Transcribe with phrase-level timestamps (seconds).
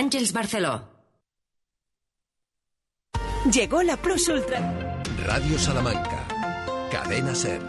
[0.00, 0.88] Ángels Barceló.
[3.52, 5.02] Llegó la Plus Ultra.
[5.26, 6.26] Radio Salamanca.
[6.90, 7.60] Cadena Ser.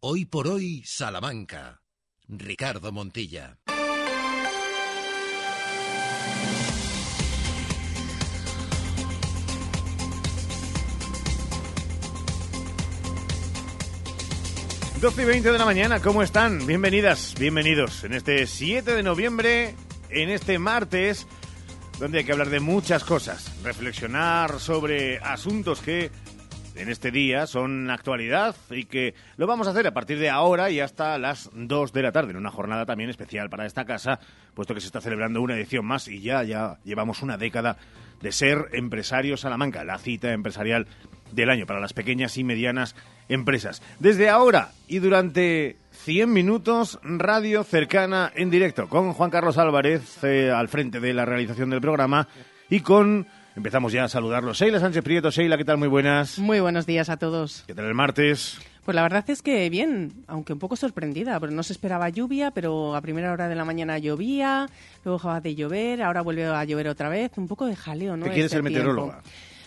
[0.00, 1.80] Hoy por hoy, Salamanca.
[2.28, 3.61] Ricardo Montilla.
[15.02, 16.64] 12 y 20 de la mañana, ¿cómo están?
[16.64, 19.74] Bienvenidas, bienvenidos en este 7 de noviembre,
[20.10, 21.26] en este martes,
[21.98, 26.12] donde hay que hablar de muchas cosas, reflexionar sobre asuntos que
[26.76, 30.70] en este día son actualidad y que lo vamos a hacer a partir de ahora
[30.70, 34.20] y hasta las 2 de la tarde, en una jornada también especial para esta casa,
[34.54, 37.76] puesto que se está celebrando una edición más y ya, ya llevamos una década
[38.20, 40.86] de ser empresario Salamanca, la cita empresarial
[41.32, 43.11] del año para las pequeñas y medianas empresas.
[43.98, 50.50] Desde ahora y durante 100 minutos, radio cercana en directo con Juan Carlos Álvarez eh,
[50.50, 52.28] al frente de la realización del programa
[52.68, 53.26] y con...
[53.54, 54.58] Empezamos ya a saludarlos.
[54.58, 55.30] Sheila Sánchez Prieto.
[55.30, 55.76] Sheila, ¿qué tal?
[55.76, 56.38] Muy buenas.
[56.38, 57.64] Muy buenos días a todos.
[57.66, 58.58] ¿Qué tal el martes?
[58.84, 62.50] Pues la verdad es que bien, aunque un poco sorprendida, pero no se esperaba lluvia,
[62.50, 64.68] pero a primera hora de la mañana llovía,
[65.04, 68.24] luego dejaba de llover, ahora vuelve a llover otra vez, un poco de jaleo, ¿no?
[68.24, 69.22] ¿Te quieres este ser meteoróloga?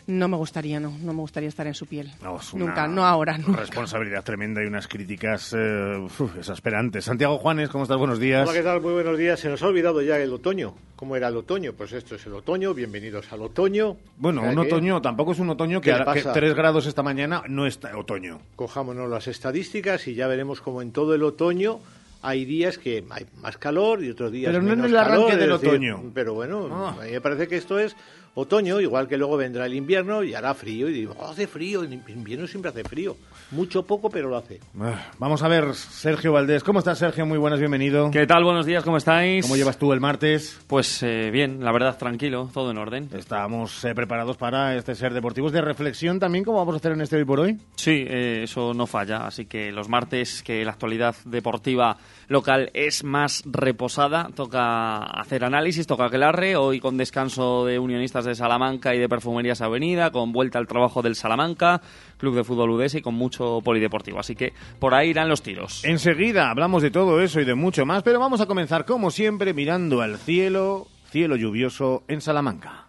[0.07, 0.91] No me gustaría, no.
[1.01, 2.11] No me gustaría estar en su piel.
[2.21, 3.61] No, es una Nunca, no ahora, nunca.
[3.61, 7.05] Responsabilidad tremenda y unas críticas eh, uf, exasperantes.
[7.05, 7.97] Santiago Juanes, ¿cómo estás?
[7.97, 8.47] Buenos días.
[8.47, 8.81] Hola, ¿qué tal?
[8.81, 9.39] Muy buenos días.
[9.39, 10.75] Se nos ha olvidado ya el otoño.
[10.95, 11.73] ¿Cómo era el otoño?
[11.73, 12.75] Pues esto es el otoño.
[12.75, 13.97] Bienvenidos al otoño.
[14.17, 16.33] Bueno, un que otoño, tampoco es un otoño que, ¿Qué le ahora- que pasa?
[16.33, 18.41] 3 grados esta mañana no es otoño.
[18.55, 21.79] Cojámonos las estadísticas y ya veremos cómo en todo el otoño
[22.21, 25.25] hay días que hay más calor y otros días Pero no en menos el arranque
[25.31, 26.11] calor, del decir, otoño.
[26.13, 26.95] Pero bueno, Ah.
[27.01, 27.95] a mí me parece que esto es
[28.35, 30.87] otoño, igual que luego vendrá el invierno y hará frío.
[30.89, 33.15] Y digo, "Oh, hace frío, en invierno siempre hace frío.
[33.51, 34.59] Mucho, poco, pero lo hace.
[34.79, 36.63] Ah, Vamos a ver, Sergio Valdés.
[36.63, 37.25] ¿Cómo estás, Sergio?
[37.25, 38.11] Muy buenas, bienvenido.
[38.11, 38.43] ¿Qué tal?
[38.43, 39.43] Buenos días, ¿cómo estáis?
[39.45, 40.59] ¿Cómo llevas tú el martes?
[40.67, 43.09] Pues eh, bien, la verdad, tranquilo, todo en orden.
[43.13, 47.01] Estamos eh, preparados para este ser deportivos de reflexión también, como vamos a hacer en
[47.01, 47.57] este hoy por hoy.
[47.75, 51.97] Sí, eh, eso no falla, así que los martes que la actualidad deportiva
[52.27, 58.35] local es más reposada, toca hacer análisis, toca aquelarre, hoy con descanso de unionistas de
[58.35, 61.81] Salamanca y de Perfumerías Avenida, con vuelta al trabajo del Salamanca,
[62.17, 65.83] Club de Fútbol Udese y con mucho polideportivo, así que por ahí irán los tiros.
[65.85, 69.53] Enseguida hablamos de todo eso y de mucho más, pero vamos a comenzar como siempre
[69.53, 72.84] mirando al cielo, cielo lluvioso en Salamanca.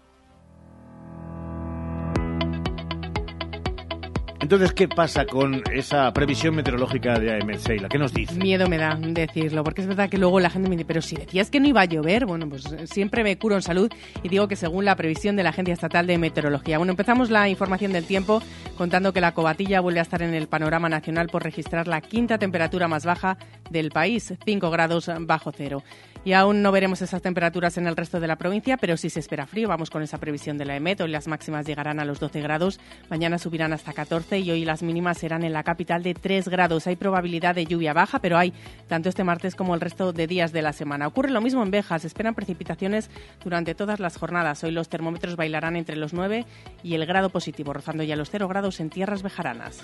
[4.46, 7.88] Entonces, ¿qué pasa con esa previsión meteorológica de AEMET?
[7.90, 8.36] ¿Qué nos dice?
[8.36, 11.16] Miedo me da decirlo, porque es verdad que luego la gente me dice, pero si
[11.16, 13.90] decías que no iba a llover, bueno, pues eh, siempre me curo en salud
[14.22, 16.78] y digo que según la previsión de la Agencia Estatal de Meteorología.
[16.78, 18.40] Bueno, empezamos la información del tiempo
[18.78, 22.38] contando que la cobatilla vuelve a estar en el panorama nacional por registrar la quinta
[22.38, 23.38] temperatura más baja
[23.70, 25.82] del país, 5 grados bajo cero.
[26.26, 29.20] Y aún no veremos esas temperaturas en el resto de la provincia, pero sí se
[29.20, 29.68] espera frío.
[29.68, 31.02] Vamos con esa previsión de la EMET.
[31.02, 34.82] Hoy las máximas llegarán a los 12 grados, mañana subirán hasta 14 y hoy las
[34.82, 36.88] mínimas serán en la capital de 3 grados.
[36.88, 38.52] Hay probabilidad de lluvia baja, pero hay
[38.88, 41.06] tanto este martes como el resto de días de la semana.
[41.06, 42.04] Ocurre lo mismo en Bejas.
[42.04, 43.08] Esperan precipitaciones
[43.44, 44.64] durante todas las jornadas.
[44.64, 46.44] Hoy los termómetros bailarán entre los 9
[46.82, 49.78] y el grado positivo, rozando ya los 0 grados en tierras bejaranas.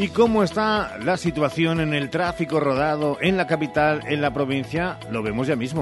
[0.00, 4.98] ¿Y cómo está la situación en el tráfico rodado en la capital, en la provincia?
[5.12, 5.75] Lo vemos ya mismo.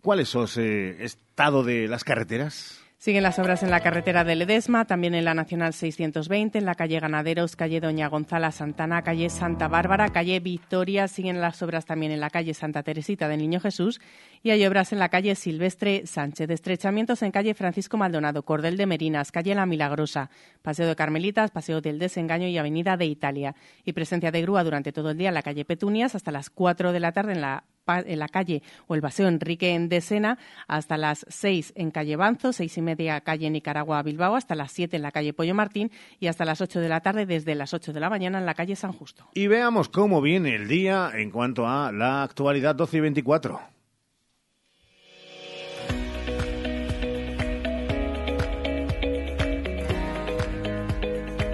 [0.00, 2.77] ¿Cuál es ese estado de las carreteras?
[3.00, 6.74] Siguen las obras en la carretera de Ledesma, también en la Nacional 620, en la
[6.74, 11.06] calle Ganaderos, calle Doña Gonzala Santana, calle Santa Bárbara, calle Victoria.
[11.06, 14.00] Siguen las obras también en la calle Santa Teresita del Niño Jesús
[14.42, 16.50] y hay obras en la calle Silvestre Sánchez.
[16.50, 20.28] Estrechamientos en calle Francisco Maldonado, Cordel de Merinas, calle La Milagrosa,
[20.62, 23.54] Paseo de Carmelitas, Paseo del Desengaño y Avenida de Italia.
[23.84, 26.90] Y presencia de grúa durante todo el día en la calle Petunias hasta las 4
[26.90, 27.62] de la tarde en la
[27.96, 32.52] en la calle o el Paseo Enrique en Desena hasta las 6 en calle Banzo,
[32.52, 35.90] seis y media calle Nicaragua Bilbao, hasta las 7 en la calle Pollo Martín
[36.20, 38.54] y hasta las 8 de la tarde desde las 8 de la mañana en la
[38.54, 39.28] calle San Justo.
[39.34, 43.60] Y veamos cómo viene el día en cuanto a la actualidad 12 y 24.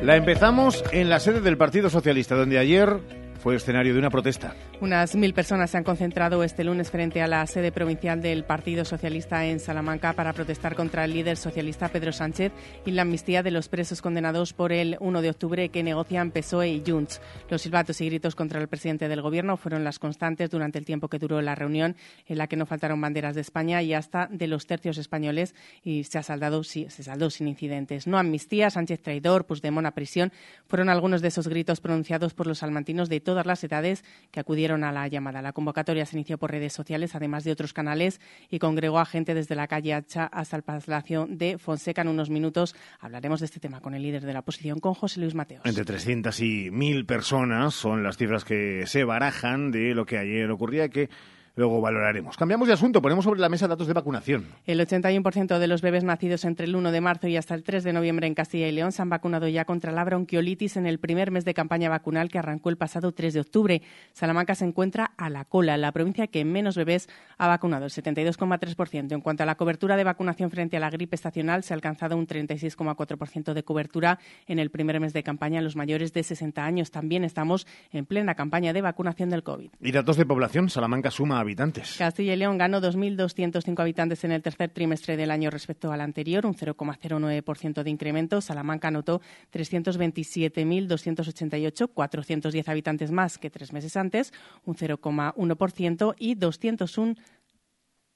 [0.04, 3.00] La empezamos en la sede del Partido Socialista, donde ayer
[3.44, 4.54] fue escenario de una protesta.
[4.80, 8.86] Unas mil personas se han concentrado este lunes frente a la sede provincial del Partido
[8.86, 12.52] Socialista en Salamanca para protestar contra el líder socialista Pedro Sánchez
[12.86, 16.70] y la amnistía de los presos condenados por el 1 de octubre que negocian PSOE
[16.70, 17.20] y Junts.
[17.50, 21.08] Los silbatos y gritos contra el presidente del Gobierno fueron las constantes durante el tiempo
[21.08, 21.96] que duró la reunión,
[22.26, 26.04] en la que no faltaron banderas de España y hasta de los tercios españoles y
[26.04, 28.06] se ha saldado, sí, se saldó sin incidentes.
[28.06, 30.32] No amnistía, Sánchez traidor, Puigdemont a prisión,
[30.66, 34.38] fueron algunos de esos gritos pronunciados por los salmantinos de todo todas las edades que
[34.38, 35.42] acudieron a la llamada.
[35.42, 39.34] La convocatoria se inició por redes sociales, además de otros canales, y congregó a gente
[39.34, 42.02] desde la calle Hacha hasta el Palacio de Fonseca.
[42.02, 45.18] En unos minutos hablaremos de este tema con el líder de la oposición, con José
[45.18, 45.66] Luis Mateos.
[45.66, 50.48] Entre 300 y 1000 personas son las cifras que se barajan de lo que ayer
[50.52, 51.10] ocurría, que
[51.56, 52.36] luego valoraremos.
[52.36, 54.46] Cambiamos de asunto, ponemos sobre la mesa datos de vacunación.
[54.66, 57.84] El 81% de los bebés nacidos entre el 1 de marzo y hasta el 3
[57.84, 60.98] de noviembre en Castilla y León se han vacunado ya contra la bronquiolitis en el
[60.98, 63.82] primer mes de campaña vacunal que arrancó el pasado 3 de octubre.
[64.12, 67.08] Salamanca se encuentra a la cola, la provincia que menos bebés
[67.38, 69.12] ha vacunado, el 72,3%.
[69.12, 72.16] En cuanto a la cobertura de vacunación frente a la gripe estacional, se ha alcanzado
[72.16, 76.64] un 36,4% de cobertura en el primer mes de campaña en los mayores de 60
[76.64, 76.90] años.
[76.90, 79.70] También estamos en plena campaña de vacunación del COVID.
[79.80, 81.94] Y datos de población, Salamanca suma habitantes.
[81.96, 86.44] Castilla y León ganó 2.205 habitantes en el tercer trimestre del año respecto al anterior,
[86.46, 88.40] un 0,09% de incremento.
[88.40, 89.20] Salamanca anotó
[89.52, 94.32] 327.288, 410 habitantes más que tres meses antes,
[94.64, 97.14] un 0,1% y 201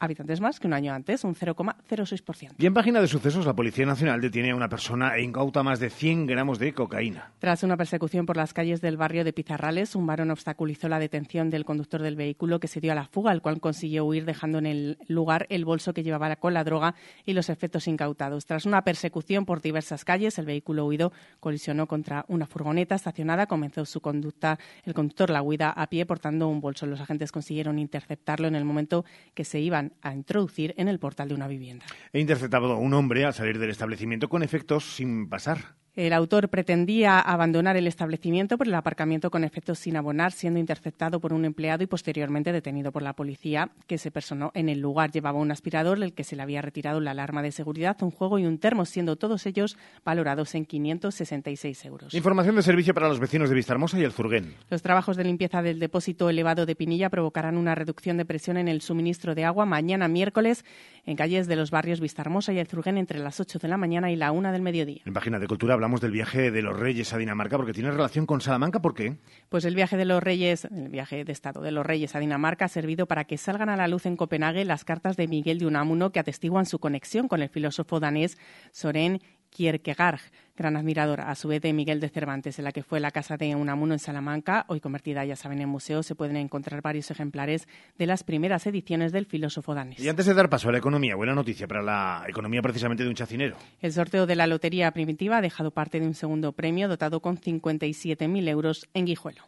[0.01, 2.53] habitantes más que un año antes, un 0,06%.
[2.59, 5.81] Y en página de sucesos, la Policía Nacional detiene a una persona e incauta más
[5.81, 7.33] de 100 gramos de cocaína.
[7.39, 11.51] Tras una persecución por las calles del barrio de Pizarrales, un varón obstaculizó la detención
[11.51, 14.59] del conductor del vehículo que se dio a la fuga, el cual consiguió huir dejando
[14.59, 16.95] en el lugar el bolso que llevaba con la droga
[17.25, 18.47] y los efectos incautados.
[18.47, 23.85] Tras una persecución por diversas calles, el vehículo huido colisionó contra una furgoneta estacionada, comenzó
[23.85, 26.87] su conducta, el conductor la huida a pie portando un bolso.
[26.87, 29.05] Los agentes consiguieron interceptarlo en el momento
[29.35, 31.85] que se iban a introducir en el portal de una vivienda.
[32.13, 35.77] He interceptado a un hombre al salir del establecimiento con efectos sin pasar.
[35.99, 41.19] El autor pretendía abandonar el establecimiento por el aparcamiento con efectos sin abonar, siendo interceptado
[41.19, 45.11] por un empleado y posteriormente detenido por la policía, que se personó en el lugar.
[45.11, 48.39] Llevaba un aspirador, del que se le había retirado la alarma de seguridad, un juego
[48.39, 52.15] y un termo, siendo todos ellos valorados en 566 euros.
[52.15, 54.55] Información de servicio para los vecinos de Vistahermosa y el Zurguén.
[54.71, 58.69] Los trabajos de limpieza del depósito elevado de Pinilla provocarán una reducción de presión en
[58.69, 60.65] el suministro de agua mañana miércoles
[61.07, 64.13] en calles de los barrios Vistahermosa y el Zurguén entre las 8 de la mañana
[64.13, 65.03] y la 1 del mediodía.
[65.05, 68.27] En página de cultura hablamos del viaje de los Reyes a Dinamarca porque tiene relación
[68.27, 68.81] con Salamanca.
[68.81, 69.17] ¿Por qué?
[69.49, 72.67] Pues el viaje de los Reyes, el viaje de Estado de los Reyes a Dinamarca
[72.67, 75.67] ha servido para que salgan a la luz en Copenhague las cartas de Miguel de
[75.67, 78.37] Unamuno que atestiguan su conexión con el filósofo danés
[78.71, 80.21] Soren Kierkegaard,
[80.57, 83.37] gran admirador a su vez de Miguel de Cervantes, en la que fue la casa
[83.37, 87.69] de Unamuno en Salamanca, hoy convertida, ya saben, en museo, se pueden encontrar varios ejemplares
[87.97, 90.01] de las primeras ediciones del filósofo danés.
[90.01, 93.09] Y antes de dar paso a la economía, buena noticia para la economía precisamente de
[93.09, 93.57] un chacinero.
[93.81, 97.39] El sorteo de la lotería primitiva ha dejado parte de un segundo premio dotado con
[97.39, 99.43] 57.000 euros en Guijuelo.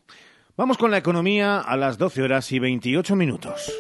[0.56, 3.72] Vamos con la economía a las 12 horas y 28 minutos.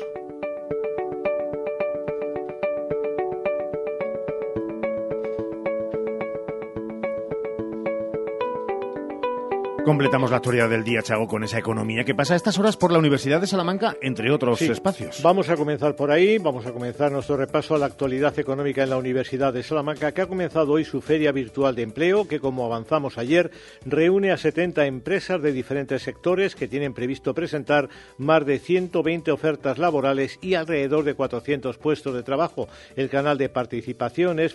[9.90, 12.92] Completamos la actualidad del día, Chago, con esa economía que pasa a estas horas por
[12.92, 14.66] la Universidad de Salamanca, entre otros Sí.
[14.70, 15.20] espacios.
[15.20, 18.90] Vamos a comenzar por ahí, vamos a comenzar nuestro repaso a la actualidad económica en
[18.90, 22.64] la Universidad de Salamanca, que ha comenzado hoy su Feria Virtual de Empleo, que como
[22.64, 23.50] avanzamos ayer,
[23.84, 29.78] reúne a 70 empresas de diferentes sectores que tienen previsto presentar más de 120 ofertas
[29.78, 32.68] laborales y alrededor de 400 puestos de trabajo.
[32.94, 34.54] El canal de participación es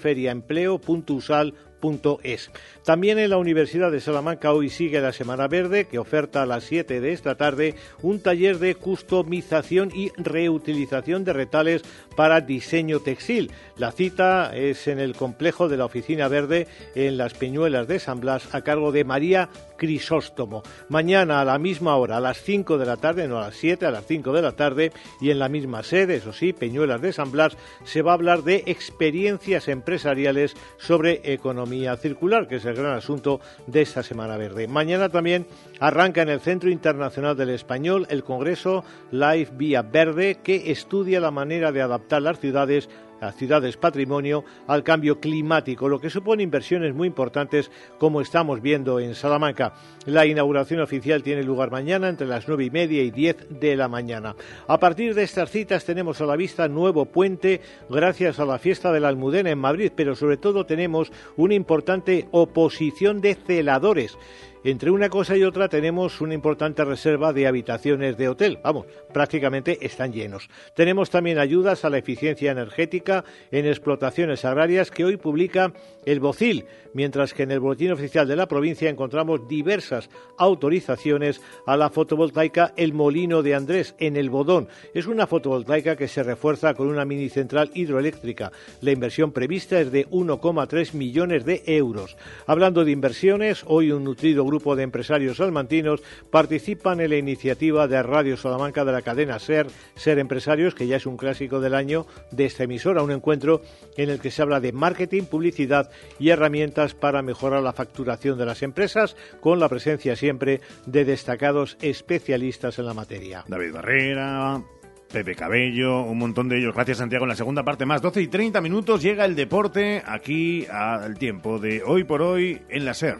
[1.81, 2.51] feriaempleo.usal.es.
[2.83, 6.63] También en la Universidad de Salamanca hoy sigue la Semana Verde, que oferta a las
[6.65, 11.81] 7 de esta tarde un taller de customización y reutilización de retales
[12.15, 13.51] para diseño textil.
[13.77, 18.19] La cita es en el complejo de la Oficina Verde en las Peñuelas de San
[18.19, 20.61] Blas a cargo de María Crisóstomo.
[20.89, 23.85] Mañana a la misma hora, a las 5 de la tarde, no a las 7,
[23.85, 27.13] a las 5 de la tarde, y en la misma sede, eso sí, Peñuelas de
[27.13, 31.64] San Blas, se va a hablar de experiencias empresariales sobre economía
[31.97, 34.67] circular, que es el gran asunto de esta Semana Verde.
[34.67, 35.47] Mañana también
[35.79, 41.31] arranca en el Centro Internacional del Español el Congreso Life Vía Verde, que estudia la
[41.31, 42.89] manera de adaptar las ciudades
[43.31, 49.15] ciudades patrimonio al cambio climático, lo que supone inversiones muy importantes como estamos viendo en
[49.15, 49.73] Salamanca.
[50.05, 53.87] La inauguración oficial tiene lugar mañana entre las nueve y media y diez de la
[53.87, 54.35] mañana.
[54.67, 58.91] A partir de estas citas tenemos a la vista nuevo puente gracias a la fiesta
[58.91, 64.17] de la Almudena en Madrid, pero sobre todo tenemos una importante oposición de celadores.
[64.65, 68.57] Entre una cosa y otra tenemos una importante reserva de habitaciones de hotel.
[68.63, 70.49] Vamos, prácticamente están llenos.
[70.75, 75.71] Tenemos también ayudas a la eficiencia energética en explotaciones agrarias que hoy publica
[76.03, 81.77] el BOCIL, mientras que en el Boletín Oficial de la provincia encontramos diversas autorizaciones a
[81.77, 84.67] la fotovoltaica El Molino de Andrés en el Bodón.
[84.95, 88.51] Es una fotovoltaica que se refuerza con una mini central hidroeléctrica.
[88.81, 92.17] La inversión prevista es de 1,3 millones de euros.
[92.47, 97.89] Hablando de inversiones, hoy un nutrido grupo grupo de empresarios salmantinos participan en la iniciativa
[97.89, 101.75] de Radio Salamanca de la cadena SER, SER Empresarios, que ya es un clásico del
[101.75, 103.61] año de esta emisora, un encuentro
[103.97, 108.45] en el que se habla de marketing, publicidad y herramientas para mejorar la facturación de
[108.45, 113.43] las empresas, con la presencia siempre de destacados especialistas en la materia.
[113.49, 114.63] David Barrera,
[115.11, 116.73] Pepe Cabello, un montón de ellos.
[116.73, 117.25] Gracias, Santiago.
[117.25, 121.59] En la segunda parte más, 12 y 30 minutos, llega el deporte aquí al tiempo
[121.59, 123.17] de hoy por hoy en la SER.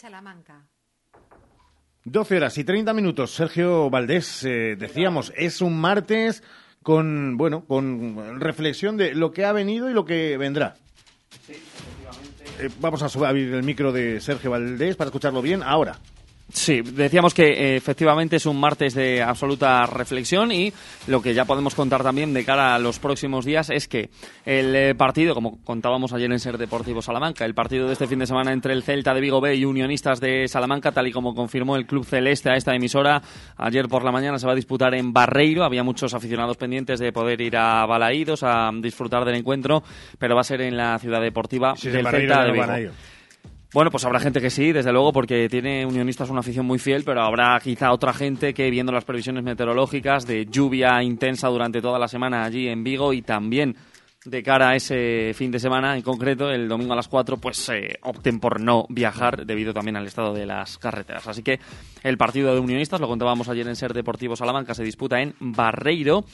[0.00, 0.66] Salamanca.
[2.04, 3.34] 12 horas y 30 minutos.
[3.34, 6.42] Sergio Valdés, eh, decíamos, es un martes
[6.82, 10.76] con, bueno, con reflexión de lo que ha venido y lo que vendrá.
[12.58, 15.98] Eh, vamos a abrir el micro de Sergio Valdés para escucharlo bien ahora.
[16.52, 20.72] Sí, decíamos que eh, efectivamente es un martes de absoluta reflexión y
[21.06, 24.10] lo que ya podemos contar también de cara a los próximos días es que
[24.44, 28.18] el eh, partido, como contábamos ayer en Ser Deportivo Salamanca, el partido de este fin
[28.18, 31.34] de semana entre el Celta de Vigo B y Unionistas de Salamanca, tal y como
[31.34, 33.22] confirmó el Club Celeste a esta emisora,
[33.56, 35.64] ayer por la mañana se va a disputar en Barreiro.
[35.64, 39.82] Había muchos aficionados pendientes de poder ir a Balaídos a disfrutar del encuentro,
[40.18, 42.92] pero va a ser en la ciudad deportiva del Celta de Vigo.
[43.72, 47.04] Bueno, pues habrá gente que sí, desde luego, porque tiene Unionistas una afición muy fiel,
[47.04, 51.96] pero habrá quizá otra gente que, viendo las previsiones meteorológicas de lluvia intensa durante toda
[51.96, 53.76] la semana allí en Vigo y también
[54.24, 57.68] de cara a ese fin de semana en concreto, el domingo a las 4, pues
[57.68, 61.28] eh, opten por no viajar debido también al estado de las carreteras.
[61.28, 61.60] Así que
[62.02, 66.24] el partido de Unionistas, lo contábamos ayer en Ser Deportivo Salamanca, se disputa en Barreiro.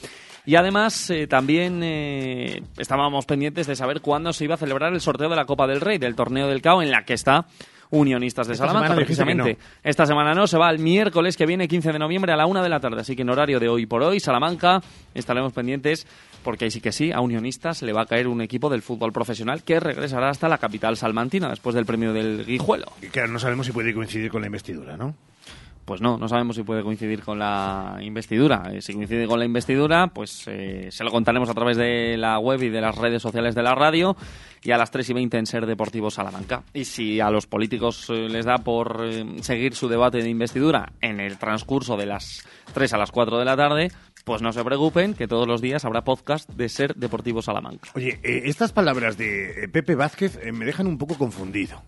[0.47, 5.01] Y además eh, también eh, estábamos pendientes de saber cuándo se iba a celebrar el
[5.01, 7.47] sorteo de la Copa del Rey, del torneo del CAO, en la que está
[7.89, 9.57] Unionistas de Salamanca, precisamente.
[9.83, 12.63] Esta semana no, se va el miércoles que viene, 15 de noviembre, a la una
[12.63, 13.01] de la tarde.
[13.01, 14.81] Así que en horario de hoy por hoy, Salamanca,
[15.13, 16.07] estaremos pendientes
[16.43, 19.11] porque ahí sí que sí, a Unionistas le va a caer un equipo del fútbol
[19.11, 22.85] profesional que regresará hasta la capital salmantina después del premio del Guijuelo.
[23.01, 25.13] Y que no sabemos si puede coincidir con la investidura, ¿no?
[25.87, 28.71] Pues no, no sabemos si puede coincidir con la investidura.
[28.73, 32.39] Eh, si coincide con la investidura, pues eh, se lo contaremos a través de la
[32.39, 34.17] web y de las redes sociales de la radio
[34.61, 36.61] y a las 3 y 20 en Ser Deportivo Salamanca.
[36.73, 39.09] Y si a los políticos eh, les da por
[39.41, 43.45] seguir su debate de investidura en el transcurso de las 3 a las 4 de
[43.45, 43.89] la tarde,
[44.25, 47.91] pues no se preocupen, que todos los días habrá podcast de Ser Deportivo Salamanca.
[47.95, 51.81] Oye, estas palabras de Pepe Vázquez me dejan un poco confundido.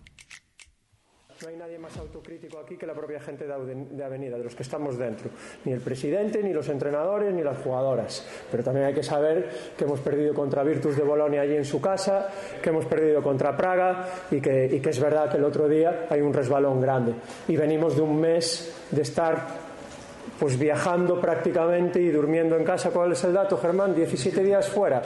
[1.42, 4.62] No hay nadie más autocrítico aquí que la propia gente de Avenida, de los que
[4.62, 5.28] estamos dentro.
[5.64, 8.24] Ni el presidente, ni los entrenadores, ni las jugadoras.
[8.48, 11.80] Pero también hay que saber que hemos perdido contra Virtus de Bolonia allí en su
[11.80, 12.28] casa,
[12.62, 16.06] que hemos perdido contra Praga y que, y que es verdad que el otro día
[16.08, 17.14] hay un resbalón grande.
[17.48, 19.48] Y venimos de un mes de estar
[20.38, 22.90] pues viajando prácticamente y durmiendo en casa.
[22.90, 23.96] ¿Cuál es el dato, Germán?
[23.96, 25.02] 17 días fuera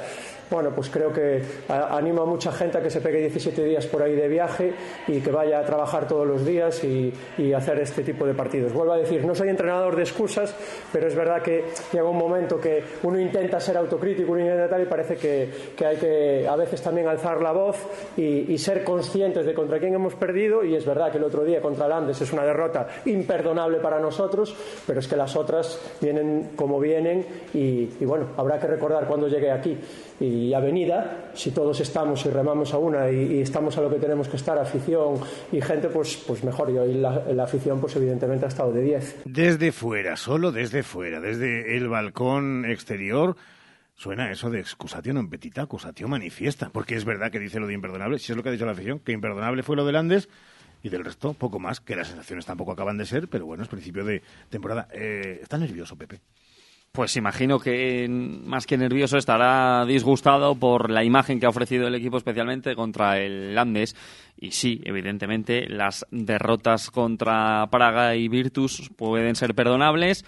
[0.51, 4.03] bueno, pues creo que anima a mucha gente a que se pegue 17 días por
[4.03, 4.75] ahí de viaje
[5.09, 7.13] y que vaya a trabajar todos los días y,
[7.55, 8.73] hacer este tipo de partidos.
[8.73, 10.55] Vuelvo a decir, no soy entrenador de excusas,
[10.93, 14.83] pero es verdad que llega un momento que uno intenta ser autocrítico, uno intenta tal
[14.83, 15.51] y parece que,
[15.85, 17.77] hay que a veces también alzar la voz
[18.17, 21.61] y, ser conscientes de contra quién hemos perdido y es verdad que el otro día
[21.61, 26.51] contra el Andes es una derrota imperdonable para nosotros, pero es que las otras vienen
[26.57, 29.79] como vienen y, y bueno, habrá que recordar cuando llegue aquí
[30.21, 34.29] y avenida, si todos estamos y remamos a una y, estamos a lo que tenemos
[34.29, 35.21] que estar, afición
[35.53, 36.71] y gente, pues, pues mejor.
[36.71, 39.23] Y hoy la, afición, pues evidentemente ha estado de 10.
[39.25, 43.37] Desde fuera, solo desde fuera, desde el balcón exterior,
[43.95, 47.75] suena eso de excusatio non petita, acusatio manifiesta, porque es verdad que dice lo de
[47.75, 50.29] imperdonable, si es lo que ha dicho la afición, que imperdonable fue lo de Landes
[50.83, 53.69] y del resto poco más, que las sensaciones tampoco acaban de ser, pero bueno, es
[53.69, 54.89] principio de temporada.
[54.93, 56.21] Eh, ¿Está nervioso, Pepe?
[56.95, 61.97] Pues imagino que más que nervioso estará disgustado por la imagen que ha ofrecido el
[61.97, 63.97] equipo especialmente contra el Landes.
[64.39, 70.25] Y sí, evidentemente, las derrotas contra Praga y Virtus pueden ser perdonables.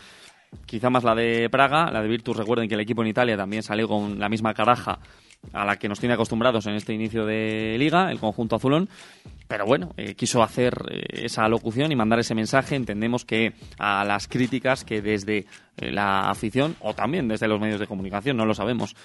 [0.67, 2.37] Quizá más la de Praga, la de Virtus.
[2.37, 4.99] Recuerden que el equipo en Italia también salió con la misma caraja
[5.53, 8.89] a la que nos tiene acostumbrados en este inicio de liga, el conjunto azulón.
[9.49, 12.75] Pero bueno, eh, quiso hacer eh, esa locución y mandar ese mensaje.
[12.75, 17.79] Entendemos que a las críticas que desde eh, la afición o también desde los medios
[17.79, 18.97] de comunicación, no lo sabemos,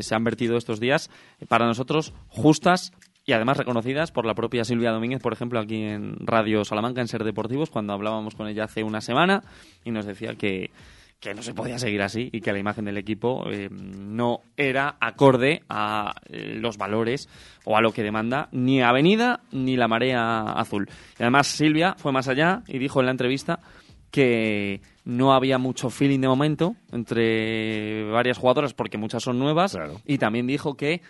[0.00, 1.10] se han vertido estos días,
[1.48, 2.92] para nosotros justas
[3.26, 7.08] y además reconocidas por la propia Silvia Domínguez, por ejemplo, aquí en Radio Salamanca, en
[7.08, 9.42] Ser Deportivos, cuando hablábamos con ella hace una semana
[9.84, 10.70] y nos decía que
[11.20, 14.96] que no se podía seguir así y que la imagen del equipo eh, no era
[15.00, 17.28] acorde a eh, los valores
[17.64, 20.88] o a lo que demanda ni Avenida ni la Marea Azul.
[21.18, 23.60] Y además Silvia fue más allá y dijo en la entrevista
[24.10, 30.18] que no había mucho feeling de momento entre varias jugadoras porque muchas son nuevas y
[30.18, 31.02] también dijo que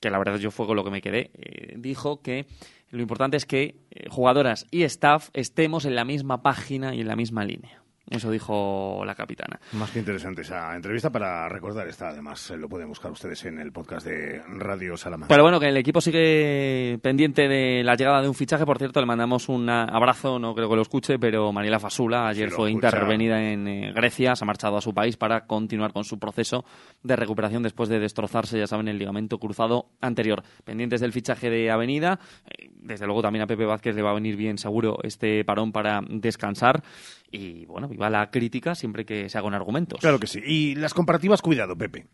[0.00, 2.46] que la verdad yo fue con lo que me quedé, eh, dijo que
[2.90, 3.76] Lo importante es que
[4.10, 7.83] jugadoras y staff estemos en la misma página y en la misma línea.
[8.10, 9.58] Eso dijo la capitana.
[9.72, 13.58] Más que interesante esa entrevista para recordar esta, además, eh, lo pueden buscar ustedes en
[13.58, 15.28] el podcast de Radio Salamanca.
[15.28, 18.66] Pero bueno, que el equipo sigue pendiente de la llegada de un fichaje.
[18.66, 22.50] Por cierto, le mandamos un abrazo, no creo que lo escuche, pero Mariela Fasula ayer
[22.50, 26.18] fue intervenida en eh, Grecia, se ha marchado a su país para continuar con su
[26.18, 26.64] proceso
[27.02, 30.42] de recuperación después de destrozarse, ya saben, el ligamento cruzado anterior.
[30.64, 34.14] Pendientes del fichaje de Avenida, eh, desde luego también a Pepe Vázquez le va a
[34.14, 36.82] venir bien seguro este parón para descansar
[37.34, 40.00] y bueno, viva la crítica siempre que se haga argumentos.
[40.00, 40.40] Claro que sí.
[40.44, 42.06] Y las comparativas, cuidado, Pepe.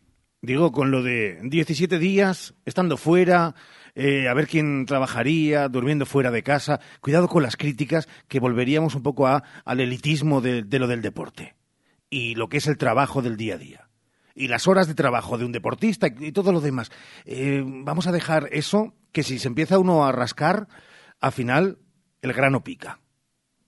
[0.42, 3.54] Digo, con lo de 17 días, estando fuera,
[3.94, 6.80] eh, a ver quién trabajaría, durmiendo fuera de casa.
[7.00, 11.56] Cuidado con las críticas, que volveríamos un poco a, al elitismo de, lo del deporte.
[12.10, 13.88] Y lo que es el trabajo del día a día.
[14.34, 16.90] Y las horas de trabajo de un deportista y, todo lo demás.
[17.24, 20.68] Eh, vamos a dejar eso, que si se empieza uno a rascar,
[21.20, 21.78] al final
[22.22, 23.00] el grano pica.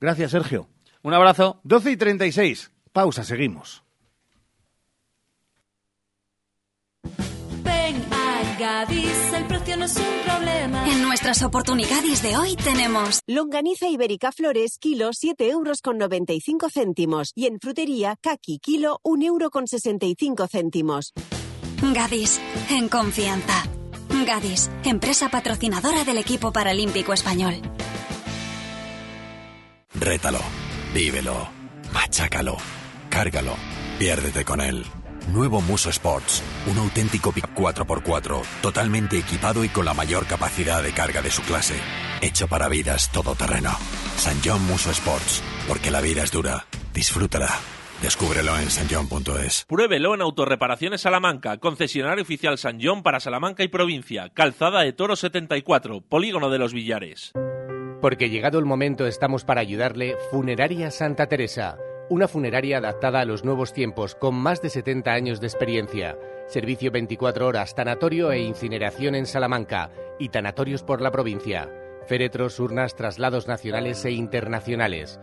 [0.00, 0.68] Gracias, Sergio.
[1.02, 1.60] Un abrazo.
[1.64, 2.70] 12 y 36.
[2.92, 3.82] Pausa, seguimos.
[7.64, 10.88] Ven a Gadis, el precio no es un problema.
[10.88, 17.32] En nuestras oportunidades de hoy tenemos longaniza ibérica flores, kilo 7 euros con 95 céntimos.
[17.34, 21.12] Y en frutería, kaki, kilo 1 euro con 65 céntimos.
[21.94, 22.40] Gadis,
[22.70, 23.64] en confianza.
[24.24, 27.54] Gadis, empresa patrocinadora del equipo paralímpico español.
[29.94, 30.61] Rétalo
[30.94, 31.48] Vívelo,
[31.94, 32.58] machácalo,
[33.08, 33.56] cárgalo,
[33.98, 34.84] piérdete con él.
[35.32, 40.92] Nuevo Muso Sports, un auténtico pick 4x4, totalmente equipado y con la mayor capacidad de
[40.92, 41.76] carga de su clase.
[42.20, 43.70] Hecho para vidas todoterreno.
[44.16, 46.66] San John Muso Sports, porque la vida es dura.
[46.92, 47.48] Disfrútala.
[48.02, 49.64] Descúbrelo en sanjon.es.
[49.68, 54.28] Pruébelo en Autorreparaciones Salamanca, concesionario oficial San John para Salamanca y provincia.
[54.30, 57.32] Calzada de Toro 74, Polígono de los Villares.
[58.02, 61.78] Porque llegado el momento estamos para ayudarle Funeraria Santa Teresa,
[62.10, 66.18] una funeraria adaptada a los nuevos tiempos con más de 70 años de experiencia.
[66.48, 71.70] Servicio 24 horas, tanatorio e incineración en Salamanca y tanatorios por la provincia.
[72.08, 75.20] Féretros, urnas, traslados nacionales e internacionales.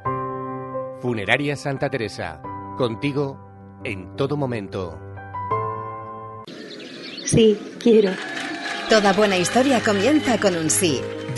[1.02, 2.42] Funeraria Santa Teresa,
[2.78, 4.98] contigo en todo momento.
[7.26, 8.12] Sí, quiero.
[8.90, 11.02] Toda buena historia comienza con un sí.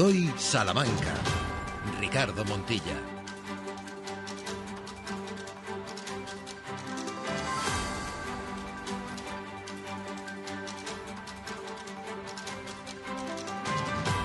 [0.00, 1.12] Por Salamanca.
[2.00, 2.96] Ricardo Montilla.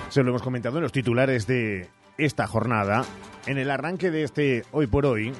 [0.08, 3.04] Se lo hemos comentado en los titulares de esta jornada.
[3.44, 5.34] En el arranque de este Hoy por hoy,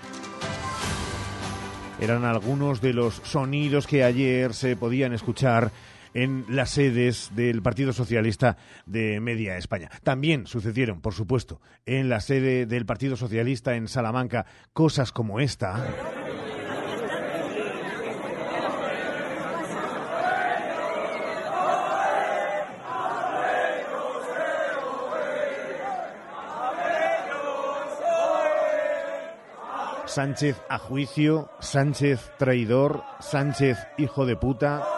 [1.98, 5.72] eran algunos de los sonidos que ayer se podían escuchar
[6.16, 9.90] en las sedes del Partido Socialista de Media España.
[10.02, 15.86] También sucedieron, por supuesto, en la sede del Partido Socialista en Salamanca cosas como esta.
[30.06, 34.95] Sánchez a juicio, Sánchez traidor, Sánchez hijo de puta.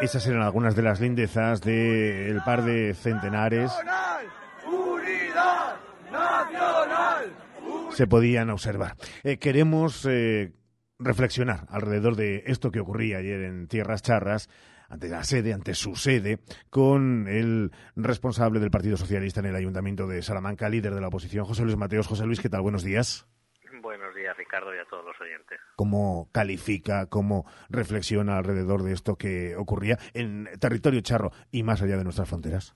[0.00, 3.72] Esas eran algunas de las lindezas del par de centenares.
[7.90, 8.94] Se podían observar.
[9.24, 10.52] Eh, queremos eh,
[11.00, 14.48] reflexionar alrededor de esto que ocurría ayer en Tierras Charras,
[14.88, 16.38] ante la sede, ante su sede,
[16.70, 21.44] con el responsable del Partido Socialista en el Ayuntamiento de Salamanca, líder de la oposición,
[21.44, 22.06] José Luis Mateos.
[22.06, 22.62] José Luis, ¿qué tal?
[22.62, 23.26] Buenos días.
[24.48, 25.60] Ricardo, y a todos los oyentes.
[25.76, 31.98] ¿Cómo califica, cómo reflexiona alrededor de esto que ocurría en territorio charro y más allá
[31.98, 32.74] de nuestras fronteras?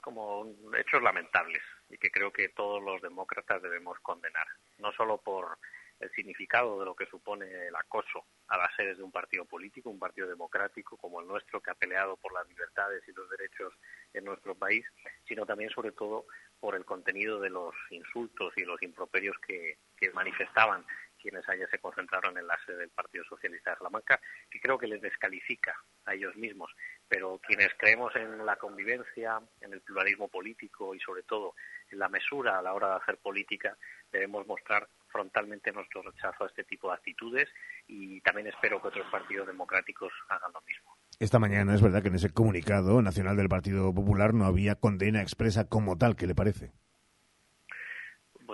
[0.00, 4.46] Como hechos lamentables y que creo que todos los demócratas debemos condenar,
[4.78, 5.58] no solo por
[6.00, 9.90] el significado de lo que supone el acoso a las sedes de un partido político,
[9.90, 13.72] un partido democrático como el nuestro, que ha peleado por las libertades y los derechos
[14.12, 14.84] en nuestro país,
[15.28, 16.26] sino también, sobre todo,
[16.58, 19.78] por el contenido de los insultos y los improperios que,
[20.10, 20.84] manifestaban
[21.22, 24.88] quienes ayer se concentraron en la sede del Partido Socialista de Salamanca, que creo que
[24.88, 26.70] les descalifica a ellos mismos.
[27.08, 31.54] Pero quienes creemos en la convivencia, en el pluralismo político y sobre todo
[31.90, 33.76] en la mesura a la hora de hacer política,
[34.10, 37.48] debemos mostrar frontalmente nuestro rechazo a este tipo de actitudes
[37.86, 40.96] y también espero que otros partidos democráticos hagan lo mismo.
[41.20, 45.22] Esta mañana es verdad que en ese comunicado nacional del Partido Popular no había condena
[45.22, 46.72] expresa como tal, ¿qué le parece?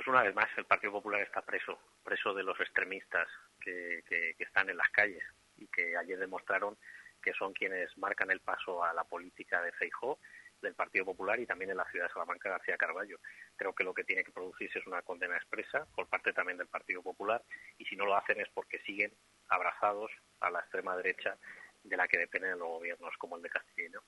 [0.09, 3.29] Una vez más el Partido Popular está preso, preso de los extremistas
[3.61, 4.03] que,
[4.39, 5.23] están en las calles
[5.59, 6.79] y que ayer demostraron
[7.23, 10.19] que son quienes marcan el paso a la política de Feijó
[10.63, 13.19] del Partido Popular y también en la ciudad de Salamanca García Carballo.
[13.55, 16.69] Creo que lo que tiene que producirse es una condena expresa por parte también del
[16.69, 17.43] Partido Popular
[17.77, 19.13] y si no lo hacen es porque siguen
[19.51, 21.37] abrazados a la extrema derecha
[21.83, 24.01] de la que dependen los gobiernos como el de Castilla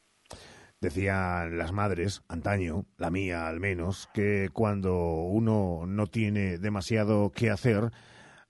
[0.82, 7.50] Decían las madres, antaño, la mía al menos, que cuando uno no tiene demasiado que
[7.50, 7.90] hacer,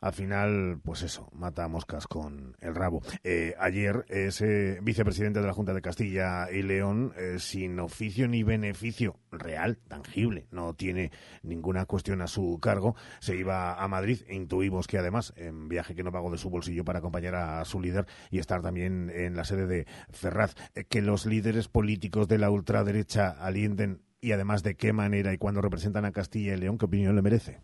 [0.01, 3.03] al final, pues eso, mata moscas con el rabo.
[3.23, 8.43] Eh, ayer ese vicepresidente de la Junta de Castilla y León, eh, sin oficio ni
[8.43, 11.11] beneficio real, tangible, no tiene
[11.43, 15.95] ninguna cuestión a su cargo, se iba a Madrid e intuimos que además, en viaje
[15.95, 19.37] que no pagó de su bolsillo para acompañar a su líder y estar también en
[19.37, 24.63] la sede de Ferraz, eh, que los líderes políticos de la ultraderecha alienten y además
[24.63, 27.61] de qué manera y cuándo representan a Castilla y León, ¿qué opinión le merece?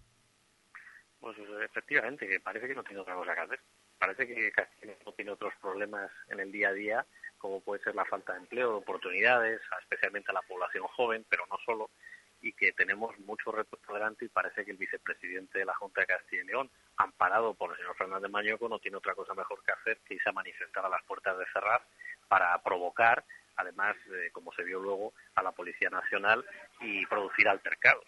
[1.77, 3.61] Efectivamente, que parece que no tiene otra cosa que hacer.
[3.99, 7.95] Parece que Castilla no tiene otros problemas en el día a día, como puede ser
[7.95, 11.91] la falta de empleo, de oportunidades, especialmente a la población joven, pero no solo,
[12.41, 16.01] y que tenemos mucho retos por delante y parece que el vicepresidente de la Junta
[16.01, 19.63] de Castilla y León, amparado por el señor Fernández Mañoco, no tiene otra cosa mejor
[19.63, 21.83] que hacer que irse a manifestar a las puertas de Ferraz
[22.27, 23.23] para provocar,
[23.57, 26.43] además, eh, como se vio luego, a la Policía Nacional
[26.81, 28.05] y producir altercados.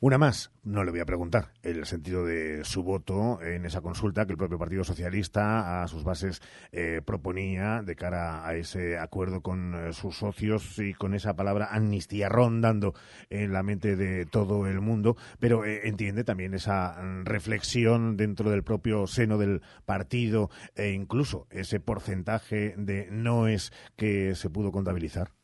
[0.00, 4.26] Una más, no le voy a preguntar el sentido de su voto en esa consulta
[4.26, 9.40] que el propio Partido Socialista a sus bases eh, proponía de cara a ese acuerdo
[9.40, 12.94] con eh, sus socios y con esa palabra amnistía rondando
[13.28, 18.50] en la mente de todo el mundo, pero eh, entiende también esa mm, reflexión dentro
[18.50, 24.70] del propio seno del partido e incluso ese porcentaje de no es que se pudo
[24.70, 25.37] contabilizar.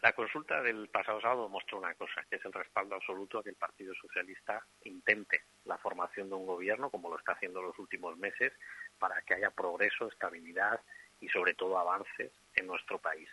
[0.00, 3.50] La consulta del pasado sábado mostró una cosa, que es el respaldo absoluto a que
[3.50, 7.78] el Partido Socialista intente la formación de un gobierno, como lo está haciendo en los
[7.80, 8.52] últimos meses,
[8.98, 10.80] para que haya progreso, estabilidad
[11.18, 13.28] y sobre todo avances en nuestro país.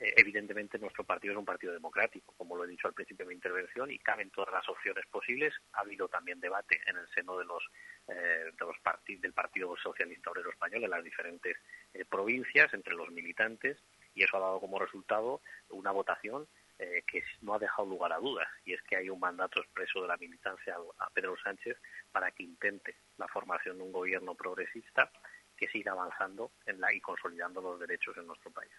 [0.00, 3.28] Eh, evidentemente nuestro partido es un partido democrático, como lo he dicho al principio de
[3.28, 5.52] mi intervención, y caben todas las opciones posibles.
[5.72, 7.62] Ha habido también debate en el seno de los,
[8.06, 11.56] eh, de los partidos del Partido Socialista Obrero Español en las diferentes
[11.92, 13.76] eh, provincias, entre los militantes,
[14.18, 16.48] y eso ha dado como resultado una votación
[16.80, 20.02] eh, que no ha dejado lugar a dudas y es que hay un mandato expreso
[20.02, 21.76] de la militancia a Pedro Sánchez
[22.10, 25.10] para que intente la formación de un gobierno progresista
[25.56, 28.72] que siga avanzando en la y consolidando los derechos en nuestro país.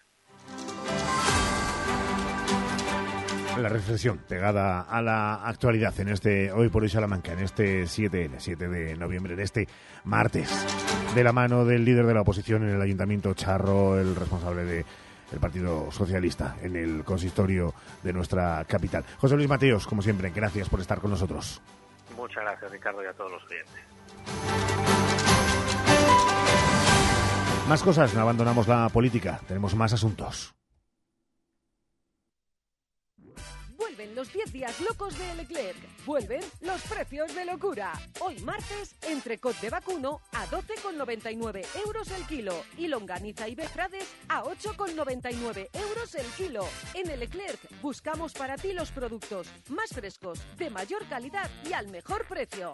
[3.57, 8.31] La reflexión pegada a la actualidad en este Hoy por hoy Salamanca, en este 7,
[8.37, 9.67] 7 de noviembre, en este
[10.05, 10.49] martes,
[11.13, 14.85] de la mano del líder de la oposición en el Ayuntamiento Charro, el responsable de
[15.31, 19.03] el Partido Socialista en el consistorio de nuestra capital.
[19.17, 21.61] José Luis Mateos, como siempre, gracias por estar con nosotros.
[22.15, 23.75] Muchas gracias, Ricardo, y a todos los clientes.
[27.67, 30.55] Más cosas, no abandonamos la política, tenemos más asuntos.
[34.15, 35.77] Los 10 días locos de Leclerc.
[36.05, 37.93] Vuelven los precios de locura.
[38.19, 44.43] Hoy martes, entrecot de vacuno a 12,99 euros el kilo y longaniza y befrades a
[44.43, 46.67] 8,99 euros el kilo.
[46.93, 52.25] En Leclerc buscamos para ti los productos más frescos, de mayor calidad y al mejor
[52.27, 52.73] precio.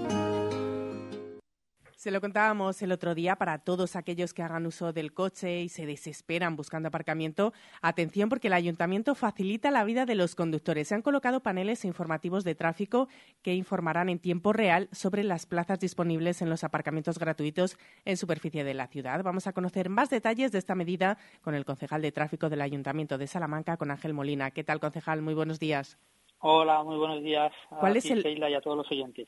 [2.01, 5.69] Se lo contábamos el otro día para todos aquellos que hagan uso del coche y
[5.69, 7.53] se desesperan buscando aparcamiento.
[7.83, 10.87] Atención porque el ayuntamiento facilita la vida de los conductores.
[10.87, 13.07] Se han colocado paneles informativos de tráfico
[13.43, 18.63] que informarán en tiempo real sobre las plazas disponibles en los aparcamientos gratuitos en superficie
[18.63, 19.21] de la ciudad.
[19.21, 23.19] Vamos a conocer más detalles de esta medida con el concejal de tráfico del ayuntamiento
[23.19, 24.49] de Salamanca, con Ángel Molina.
[24.49, 25.21] ¿Qué tal, concejal?
[25.21, 25.99] Muy buenos días.
[26.39, 28.25] Hola, muy buenos días ¿Cuál es el...
[28.25, 29.27] y a todos los oyentes.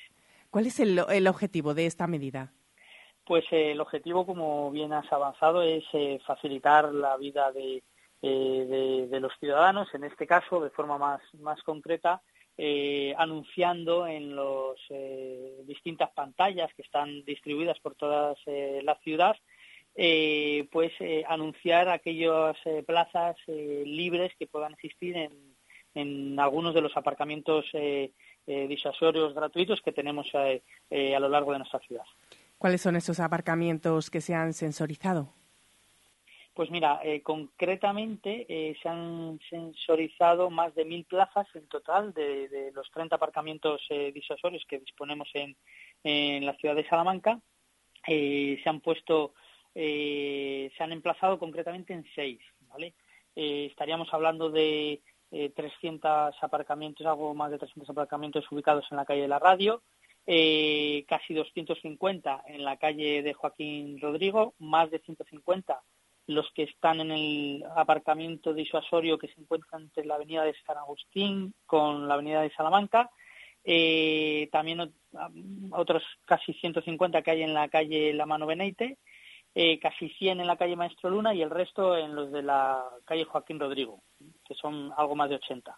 [0.49, 2.51] ¿Cuál es el objetivo de esta medida?
[3.25, 9.19] Pues eh, el objetivo, como bien has avanzado, es eh, facilitar la vida eh, de,
[9.19, 12.21] los ciudadanos, en este caso, de forma más, concreta,
[13.17, 14.77] anunciando en las
[15.65, 19.35] distintas pantallas que están distribuidas por toda la ciudad,
[20.71, 20.93] pues
[21.27, 22.55] anunciar aquellas
[22.85, 25.55] plazas libres que puedan existir en,
[25.95, 27.65] en, algunos de los aparcamientos
[28.45, 32.05] disuasorios gratuitos que tenemos a lo largo de nuestra ciudad.
[32.63, 35.33] ¿Cuáles son esos aparcamientos que se han sensorizado?
[36.53, 42.71] Pues mira, eh, concretamente eh, se han sensorizado más de mil plazas en total de,
[42.73, 47.41] los 30 aparcamientos eh, disuasorios que disponemos en, la ciudad de Salamanca.
[48.05, 49.33] se han puesto,
[49.73, 52.93] se han emplazado concretamente en seis, ¿vale?
[53.35, 55.01] estaríamos hablando de
[55.53, 59.83] 300 aparcamientos, algo más de 300 aparcamientos ubicados en la calle de la radio,
[60.25, 65.81] eh, casi 250 en la calle de Joaquín Rodrigo, más de 150
[66.27, 70.77] los que están en el aparcamiento disuasorio que se encuentra entre la avenida de San
[70.77, 73.09] Agustín con la avenida de Salamanca,
[73.65, 74.93] eh, también
[75.71, 78.97] otros casi 150 que hay en la calle La Mano Beneite,
[79.55, 82.83] eh, casi 100 en la calle Maestro Luna y el resto en los de la
[83.05, 84.01] calle Joaquín Rodrigo,
[84.45, 85.77] que son algo más de 80.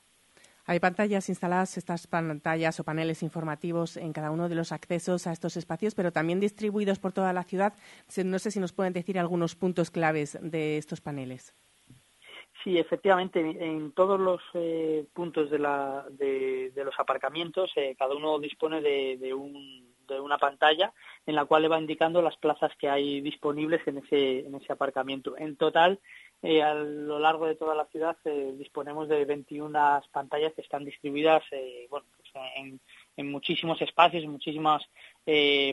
[0.68, 5.32] Hay pantallas instaladas, estas pantallas o paneles informativos en cada uno de los accesos a
[5.32, 7.74] estos espacios, pero también distribuidos por toda la ciudad.
[8.24, 11.54] No sé si nos pueden decir algunos puntos claves de estos paneles.
[12.64, 19.18] Sí, efectivamente, en todos los eh, puntos de, los aparcamientos, eh, cada uno dispone de,
[19.18, 19.36] de,
[20.20, 20.92] una pantalla
[21.28, 25.38] en la cual le va indicando las plazas que hay disponibles en ese aparcamiento.
[25.38, 26.00] En total,
[26.42, 30.86] eh, a lo largo de toda la ciudad eh, disponemos de 21 pantallas que están
[30.86, 32.04] distribuidas eh, pues,
[32.56, 34.88] en, muchísimos espacios, en muchísimos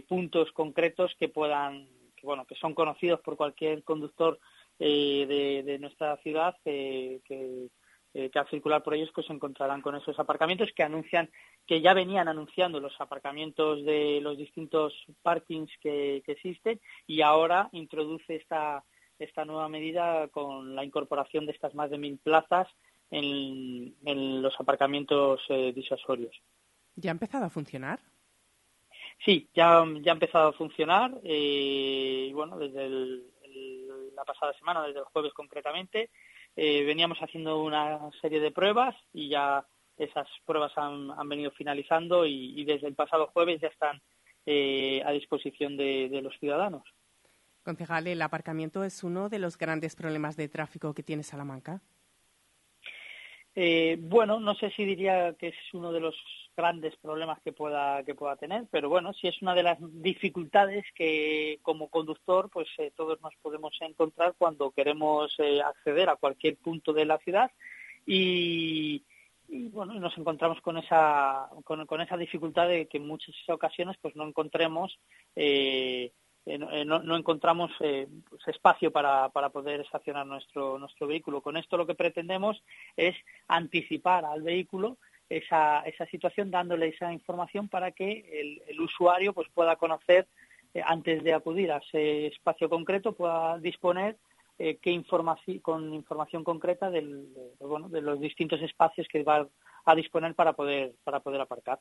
[0.09, 4.39] puntos concretos que puedan, que, bueno, que son conocidos por cualquier conductor
[4.79, 7.69] de, nuestra ciudad que, que,
[8.39, 11.29] al circular por ellos pues se encontrarán con esos aparcamientos que anuncian,
[11.67, 18.37] que ya venían anunciando los aparcamientos de los distintos parkings que existen y ahora introduce
[18.37, 18.85] esta
[19.23, 22.69] esta nueva medida con la incorporación de estas más de mil plazas
[23.11, 26.35] en, los aparcamientos eh, disuasorios.
[26.97, 28.01] ¿Ya ha empezado a funcionar?
[29.25, 31.13] Sí, ya, ya ha empezado a funcionar.
[31.23, 32.89] Eh, y bueno, desde
[34.15, 36.11] la pasada semana, desde el jueves concretamente,
[36.57, 42.65] eh, veníamos haciendo una serie de pruebas y ya esas pruebas han, venido finalizando y,
[42.65, 44.01] desde el pasado jueves ya están
[45.07, 46.83] a disposición de los ciudadanos.
[47.63, 51.81] Concejal, ¿el aparcamiento es uno de los grandes problemas de tráfico que tiene Salamanca?
[53.55, 56.17] Eh, bueno, no sé si diría que es uno de los
[56.57, 60.85] grandes problemas que pueda que pueda tener, pero bueno, sí es una de las dificultades
[60.95, 66.57] que como conductor, pues eh, todos nos podemos encontrar cuando queremos eh, acceder a cualquier
[66.57, 67.51] punto de la ciudad
[68.07, 69.05] y,
[69.49, 74.17] bueno, nos encontramos con esa con, con, esa dificultad de que en muchas ocasiones pues
[74.17, 74.99] no encontremos
[75.37, 76.13] eh,
[76.45, 81.41] eh, no, encontramos eh, pues, espacio para, para, poder estacionar nuestro, nuestro vehículo.
[81.41, 82.63] Con esto lo que pretendemos
[82.97, 83.15] es
[83.47, 89.77] anticipar al vehículo esa, esa situación dándole esa información para que el, usuario pues, pueda
[89.77, 90.27] conocer,
[90.85, 94.17] antes de acudir a ese espacio concreto, pueda disponer
[94.57, 97.27] qué información, con información concreta del,
[97.61, 99.47] bueno, de los distintos espacios que va
[99.85, 101.79] a disponer para poder, para poder aparcar.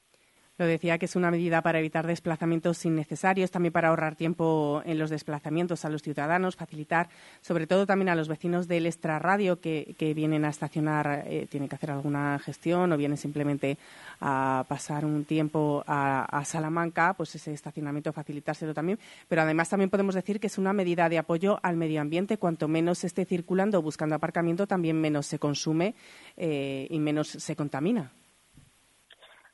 [0.62, 5.00] Lo decía que es una medida para evitar desplazamientos innecesarios, también para ahorrar tiempo en
[5.00, 7.10] los desplazamientos a los ciudadanos, facilitar,
[7.42, 11.78] sobre todo también a los vecinos del extrarradio que, vienen a estacionar, eh, tienen que
[11.78, 13.80] hacer alguna gestión o vienen simplemente
[14.20, 19.00] a pasar un tiempo a, Salamanca, pues ese estacionamiento facilitárselo también.
[19.28, 22.38] Pero además también podemos decir que es una medida de apoyo al medio ambiente.
[22.38, 25.96] Cuanto menos se esté circulando buscando aparcamiento, también menos se consume
[26.38, 28.12] eh, y menos se contamina.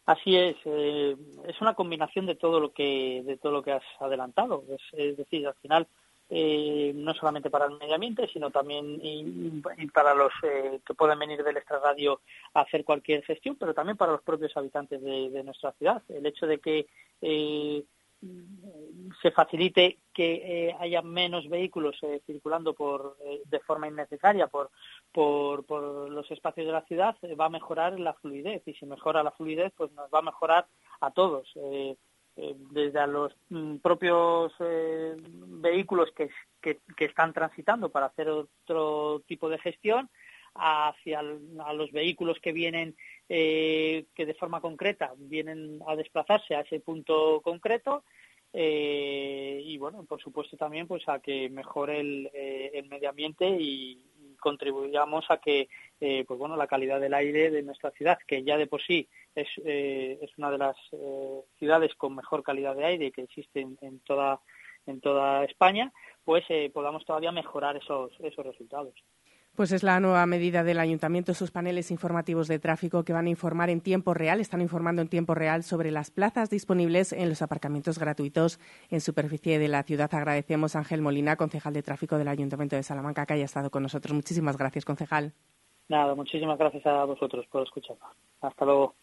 [0.07, 3.83] Así es, eh, es una combinación de todo lo que de todo lo que has
[3.99, 4.63] adelantado.
[4.93, 5.85] Es, decir, al final
[6.29, 9.61] eh, no solamente para el medio ambiente, sino también y,
[9.93, 12.21] para los eh, que pueden venir del extrarradio
[12.53, 16.01] a hacer cualquier gestión, pero también para los propios habitantes de, nuestra ciudad.
[16.07, 16.87] El hecho de que
[19.21, 24.71] se facilite que haya menos vehículos circulando por, de forma innecesaria por,
[25.11, 28.63] por, por, los espacios de la ciudad, va a mejorar la fluidez.
[28.65, 30.67] Y si mejora la fluidez, pues nos va a mejorar
[31.01, 31.47] a todos.
[32.35, 36.29] desde a los mm, propios vehículos que,
[36.61, 40.09] que están transitando para hacer otro tipo de gestión,
[40.57, 42.95] hacia a los vehículos que vienen
[43.29, 48.03] eh, que de forma concreta vienen a desplazarse a ese punto concreto
[48.53, 54.01] eh, y bueno por supuesto también pues a que mejore el, eh, medio ambiente y,
[54.39, 55.67] contribuyamos a que
[55.99, 59.47] pues bueno la calidad del aire de nuestra ciudad que ya de por sí es,
[59.65, 60.77] es una de las
[61.57, 64.39] ciudades con mejor calidad de aire que existe en, en toda
[64.85, 65.91] en toda España
[66.23, 68.93] pues podamos todavía mejorar esos esos resultados
[69.57, 73.31] pues es la nueva medida del ayuntamiento, sus paneles informativos de tráfico que van a
[73.31, 77.41] informar en tiempo real, están informando en tiempo real sobre las plazas disponibles en los
[77.41, 78.59] aparcamientos gratuitos
[78.91, 80.13] en superficie de la ciudad.
[80.13, 83.81] Agradecemos a Ángel Molina, concejal de tráfico del Ayuntamiento de Salamanca, que haya estado con
[83.81, 84.13] nosotros.
[84.13, 85.33] Muchísimas gracias, concejal.
[85.89, 88.15] Nada, muchísimas gracias a vosotros por escucharnos.
[88.41, 88.93] Hasta luego.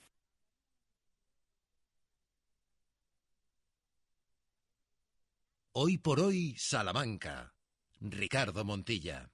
[5.73, 7.53] Hoy por hoy, Salamanca.
[8.01, 9.34] Ricardo Montilla.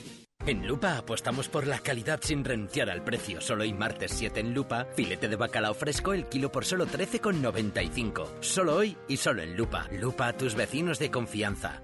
[0.47, 3.41] En Lupa apostamos por la calidad sin renunciar al precio.
[3.41, 8.41] Solo hoy martes 7 en Lupa, filete de bacalao fresco el kilo por solo 13,95.
[8.41, 9.87] Solo hoy y solo en Lupa.
[9.91, 11.83] Lupa a tus vecinos de confianza.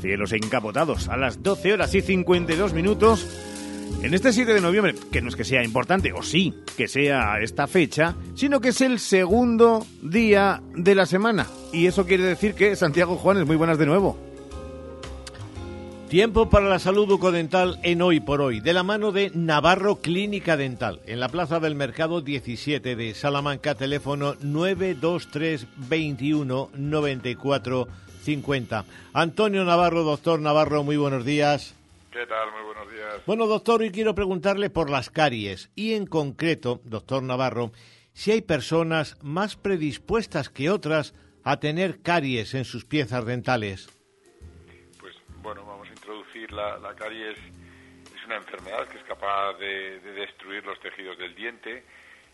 [0.00, 3.53] Cielos encapotados a las 12 horas y 52 minutos.
[4.04, 7.40] En este 7 de noviembre, que no es que sea importante, o sí, que sea
[7.40, 11.46] esta fecha, sino que es el segundo día de la semana.
[11.72, 14.18] Y eso quiere decir que Santiago Juanes, muy buenas de nuevo.
[16.10, 20.58] Tiempo para la salud bucodental en Hoy por Hoy, de la mano de Navarro Clínica
[20.58, 27.88] Dental, en la Plaza del Mercado 17 de Salamanca, teléfono 923 21 94
[28.22, 28.84] 50.
[29.14, 31.74] Antonio Navarro, doctor Navarro, muy buenos días.
[32.14, 32.52] ¿Qué tal?
[32.52, 33.26] Muy buenos días.
[33.26, 37.72] Bueno, doctor, hoy quiero preguntarle por las caries y en concreto, doctor Navarro,
[38.12, 43.88] si hay personas más predispuestas que otras a tener caries en sus piezas dentales.
[45.00, 47.36] Pues bueno, vamos a introducir la, la caries.
[47.36, 51.82] Es una enfermedad que es capaz de, de destruir los tejidos del diente.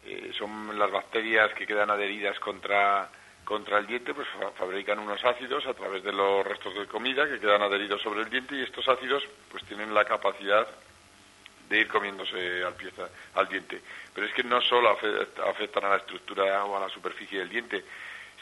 [0.05, 3.11] Eh, son las bacterias que quedan adheridas contra
[3.51, 7.41] contra el diente, pues fabrican unos ácidos a través de los restos de comida que
[7.41, 10.69] quedan adheridos sobre el diente y estos ácidos pues tienen la capacidad
[11.69, 13.83] de ir comiéndose al, pieza, al diente.
[14.15, 17.85] Pero es que no solo afectan a la estructura o a la superficie del diente,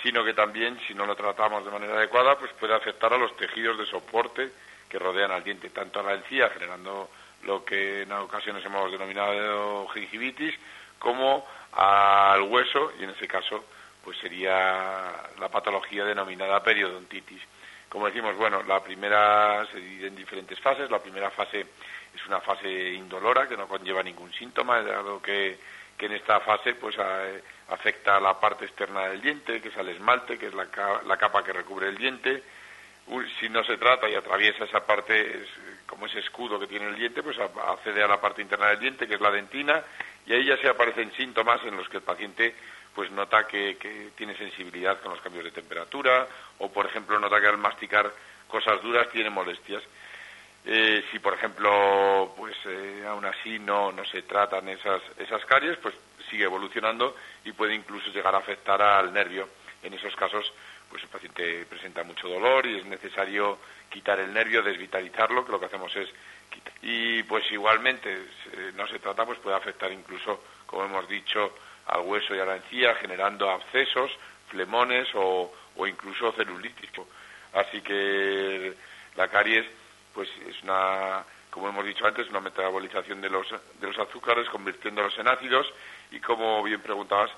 [0.02, 3.34] sino que también, si no lo tratamos de manera adecuada, pues puede afectar a los
[3.38, 4.50] tejidos de soporte
[4.90, 7.08] que rodean al diente, tanto a la encía, generando
[7.44, 10.54] lo que en ocasiones hemos denominado gingivitis,
[10.98, 13.64] como al hueso, y en ese caso
[14.08, 17.42] pues sería la patología denominada periodontitis.
[17.90, 20.90] Como decimos, bueno, la primera se divide en diferentes fases.
[20.90, 25.58] La primera fase es una fase indolora que no conlleva ningún síntoma, dado que,
[25.94, 26.96] que en esta fase pues
[27.68, 30.66] afecta la parte externa del diente, que es el esmalte, que es la,
[31.04, 32.42] la capa que recubre el diente.
[33.38, 35.44] Si no se trata y atraviesa esa parte,
[35.86, 39.06] como ese escudo que tiene el diente, pues accede a la parte interna del diente,
[39.06, 39.84] que es la dentina,
[40.24, 42.54] y ahí ya se aparecen síntomas en los que el paciente
[42.98, 46.26] pues nota que, tiene sensibilidad con los cambios de temperatura
[46.58, 48.12] o, por ejemplo, nota que al masticar
[48.48, 49.84] cosas duras tiene molestias.
[50.64, 55.76] Eh, si, por ejemplo, pues eh, aún así no, no se tratan esas, esas caries,
[55.76, 55.94] pues
[56.28, 59.48] sigue evolucionando y puede incluso llegar a afectar al nervio.
[59.80, 60.52] En esos casos,
[60.90, 65.60] pues el paciente presenta mucho dolor y es necesario quitar el nervio, desvitalizarlo, que lo
[65.60, 66.08] que hacemos es
[66.50, 66.72] quitar.
[66.82, 68.26] Y pues igualmente,
[68.74, 71.54] no se trata, pues puede afectar incluso, como hemos dicho,
[71.88, 74.10] al hueso y a la encía, generando abscesos,
[74.48, 75.52] flemones o,
[75.86, 76.90] incluso celulitis.
[77.52, 78.74] Así que
[79.16, 79.66] la caries,
[80.12, 85.16] pues es una, como hemos dicho antes, una metabolización de los, de los azúcares, convirtiéndolos
[85.18, 85.72] en ácidos
[86.10, 87.30] y como bien preguntabas,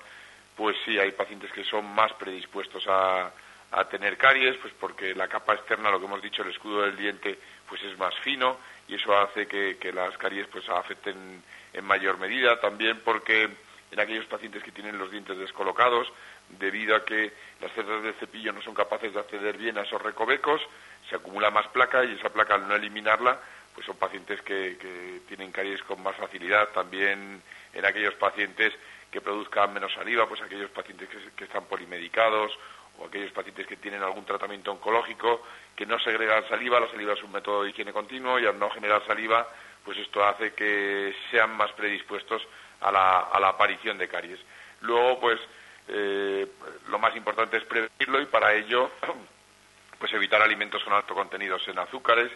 [0.55, 3.31] pues sí, hay pacientes que son más predispuestos a,
[3.71, 6.97] a tener caries, pues porque la capa externa, lo que hemos dicho, el escudo del
[6.97, 7.39] diente,
[7.69, 11.41] pues es más fino y eso hace que, que las caries pues afecten
[11.71, 12.59] en mayor medida.
[12.59, 13.49] También porque
[13.91, 16.11] en aquellos pacientes que tienen los dientes descolocados,
[16.59, 20.01] debido a que las cerdas del cepillo no son capaces de acceder bien a esos
[20.01, 20.61] recovecos,
[21.09, 23.39] se acumula más placa y esa placa al no eliminarla,
[23.73, 26.69] pues son pacientes que, que tienen caries con más facilidad.
[26.69, 27.41] También
[27.73, 28.73] en aquellos pacientes
[29.11, 32.57] que produzcan menos saliva, pues aquellos pacientes que, están polimedicados
[32.97, 35.43] o aquellos pacientes que tienen algún tratamiento oncológico,
[35.75, 38.69] que no segregan saliva, la saliva es un método de higiene continuo y al no
[38.69, 39.47] generar saliva,
[39.83, 42.41] pues esto hace que sean más predispuestos
[42.81, 44.39] a la, a la aparición de caries.
[44.81, 45.39] Luego, pues
[45.87, 46.47] eh,
[46.89, 48.91] lo más importante es prevenirlo y para ello,
[49.99, 52.31] pues evitar alimentos con alto contenidos en azúcares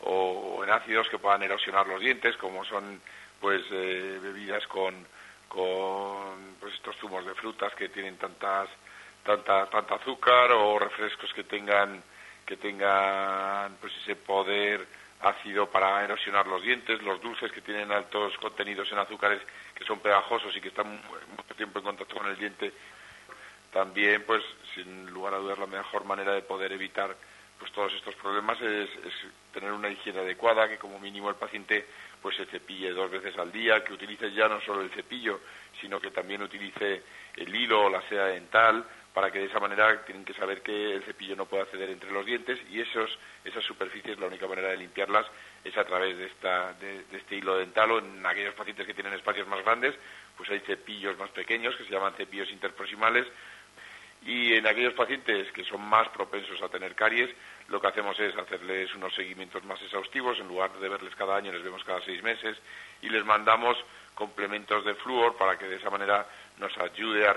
[0.00, 3.00] o en ácidos que puedan erosionar los dientes, como son
[3.40, 4.94] pues eh, bebidas con
[5.48, 8.70] con pues estos zumos de frutas que tienen tantas
[9.22, 12.02] tanta tanta azúcar o refrescos que tengan
[12.46, 14.86] que tengan pues ese poder
[15.22, 19.40] ácido para erosionar los dientes, los dulces que tienen altos contenidos en azúcares
[19.74, 21.00] que son pegajosos y que están
[21.36, 22.72] mucho tiempo en contacto con el diente,
[23.72, 24.42] también pues
[24.74, 27.16] sin lugar a dudas la mejor manera de poder evitar
[27.58, 29.14] pues todos estos problemas es, es
[29.52, 31.86] tener una higiene adecuada, que como mínimo el paciente
[32.20, 35.40] pues se cepille dos veces al día, que utilice ya no solo el cepillo,
[35.80, 37.02] sino que también utilice
[37.36, 40.94] el hilo o la seda dental, para que de esa manera tienen que saber que
[40.94, 44.68] el cepillo no puede acceder entre los dientes y esos, esas superficies la única manera
[44.68, 45.26] de limpiarlas
[45.64, 49.12] es a través de, esta, de, este hilo dental o en aquellos pacientes que tienen
[49.12, 49.94] espacios más grandes,
[50.36, 53.26] pues hay cepillos más pequeños que se llaman cepillos interproximales.
[54.24, 57.28] Y en aquellos pacientes que son más propensos a tener caries,
[57.68, 61.52] lo que hacemos es hacerles unos seguimientos más exhaustivos, en lugar de verles cada año,
[61.52, 62.56] les vemos cada seis meses
[63.02, 63.76] y les mandamos
[64.14, 66.26] complementos de flúor para que de esa manera
[66.58, 67.32] nos ayude a,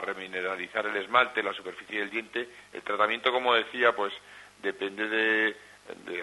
[0.00, 2.48] remineralizar el esmalte, la superficie del diente.
[2.72, 4.12] El tratamiento, como decía, pues
[4.62, 5.56] depende de,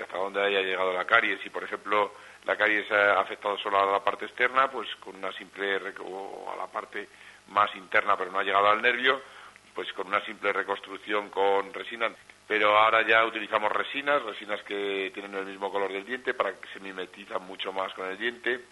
[0.01, 1.39] hasta dónde haya llegado la caries.
[1.41, 2.13] Si, por ejemplo,
[2.45, 6.57] la caries ha afectado solo a la parte externa, pues con una simple o a
[6.57, 7.07] la parte
[7.49, 9.22] más interna, pero no ha llegado al nervio,
[9.74, 12.11] pues con una simple reconstrucción con resina.
[12.47, 16.67] Pero ahora ya utilizamos resinas, resinas que tienen el mismo color del diente para que
[16.74, 18.65] se mimetizan mucho más con el diente.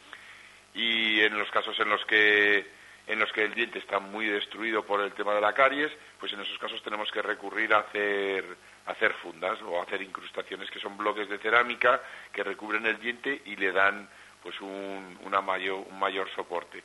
[0.74, 4.86] Y en los casos en los que en los que el diente está muy destruido
[4.86, 8.46] por el tema de la caries, pues en esos casos tenemos que recurrir a hacer,
[8.86, 12.02] hacer fundas o hacer incrustaciones que son bloques de cerámica
[12.32, 14.08] que recubren el diente y le dan
[14.44, 16.84] pues un, una mayor, un mayor soporte.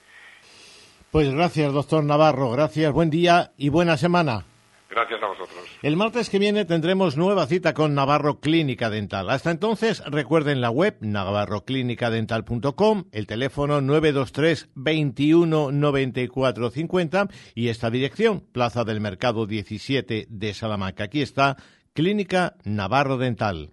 [1.10, 2.50] Pues gracias, doctor Navarro.
[2.50, 4.46] Gracias, buen día y buena semana.
[4.90, 5.78] Gracias a vosotros.
[5.82, 9.28] El martes que viene tendremos nueva cita con Navarro Clínica Dental.
[9.30, 18.40] Hasta entonces, recuerden la web navarroclinicadental.com, el teléfono 923 21 94 50 y esta dirección,
[18.52, 21.04] Plaza del Mercado 17 de Salamanca.
[21.04, 21.56] Aquí está
[21.92, 23.70] Clínica Navarro Dental.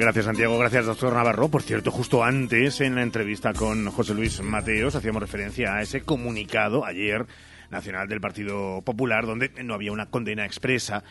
[0.00, 0.58] Gracias, Santiago.
[0.58, 1.50] Gracias, doctor Navarro.
[1.50, 6.00] Por cierto, justo antes, en la entrevista con José Luis Mateos, hacíamos referencia a ese
[6.00, 7.26] comunicado ayer
[7.68, 11.04] nacional del Partido Popular, donde no había una condena expresa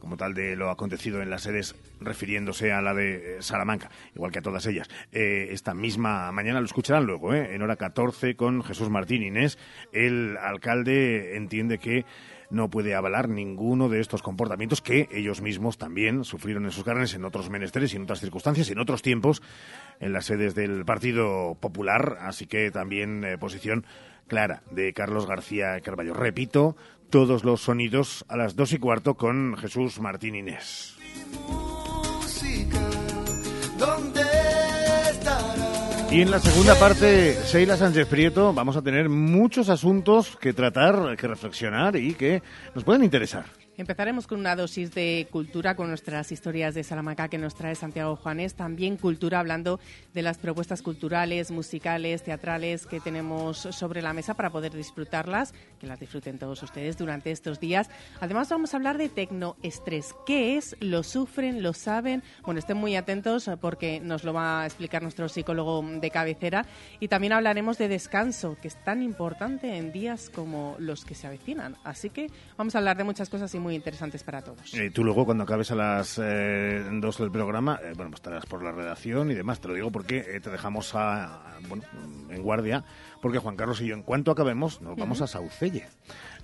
[0.00, 4.40] como tal de lo acontecido en las sedes refiriéndose a la de Salamanca, igual que
[4.40, 4.90] a todas ellas.
[5.12, 9.56] Eh, esta misma mañana lo escucharán luego, eh, en hora 14 con Jesús Martín Inés.
[9.92, 12.04] El alcalde entiende que
[12.52, 17.14] no puede avalar ninguno de estos comportamientos que ellos mismos también sufrieron en sus carnes
[17.14, 19.42] en otros menesteres y en otras circunstancias en otros tiempos
[20.00, 22.18] en las sedes del Partido Popular.
[22.20, 23.86] Así que también eh, posición
[24.28, 26.14] clara de Carlos García Carballo.
[26.14, 26.76] Repito,
[27.10, 30.96] todos los sonidos a las dos y cuarto con Jesús Martín Inés.
[36.12, 41.16] Y en la segunda parte, Sheila Sánchez Prieto, vamos a tener muchos asuntos que tratar,
[41.16, 42.42] que reflexionar y que
[42.74, 43.46] nos pueden interesar.
[43.82, 48.14] Empezaremos con una dosis de cultura con nuestras historias de Salamanca que nos trae Santiago
[48.14, 48.54] Juanes.
[48.54, 49.80] También cultura hablando
[50.14, 55.88] de las propuestas culturales, musicales, teatrales que tenemos sobre la mesa para poder disfrutarlas, que
[55.88, 57.90] las disfruten todos ustedes durante estos días.
[58.20, 60.14] Además vamos a hablar de tecnoestrés.
[60.26, 60.76] ¿Qué es?
[60.78, 61.60] ¿Lo sufren?
[61.60, 62.22] ¿Lo saben?
[62.44, 66.66] Bueno, estén muy atentos porque nos lo va a explicar nuestro psicólogo de cabecera.
[67.00, 71.26] Y también hablaremos de descanso, que es tan importante en días como los que se
[71.26, 71.74] avecinan.
[71.82, 74.74] Así que vamos a hablar de muchas cosas y muy interesantes para todos.
[74.74, 78.46] Eh, tú luego, cuando acabes a las eh, dos del programa, eh, bueno, pues estarás
[78.46, 79.60] por la redacción y demás.
[79.60, 81.84] Te lo digo porque te dejamos a, bueno,
[82.30, 82.84] en guardia,
[83.20, 85.86] porque Juan Carlos y yo, en cuanto acabemos, nos vamos a Saucelle.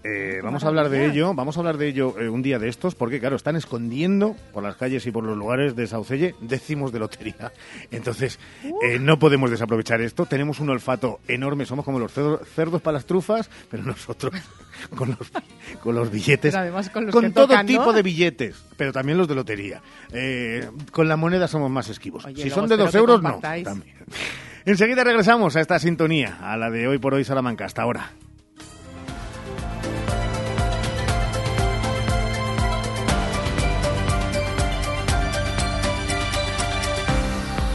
[0.04, 2.68] Eh, vamos a hablar de ello, vamos a hablar de ello eh, un día de
[2.68, 6.92] estos, porque claro, están escondiendo por las calles y por los lugares de Saucelle décimos
[6.92, 7.52] de lotería.
[7.90, 8.38] Entonces,
[8.82, 10.26] eh, no podemos desaprovechar esto.
[10.26, 14.34] Tenemos un olfato enorme, somos como los cerdos, para las trufas, pero nosotros
[14.94, 15.32] con los,
[15.80, 16.54] con los billetes.
[16.92, 17.72] Con los con todo tocan, ¿no?
[17.72, 19.82] tipo de billetes, pero también los de lotería.
[20.12, 22.24] Eh, con la moneda somos más esquivos.
[22.24, 23.40] Oye, si son de dos euros, no.
[23.40, 23.96] También.
[24.64, 27.64] Enseguida regresamos a esta sintonía, a la de hoy por hoy Salamanca.
[27.64, 28.12] Hasta ahora.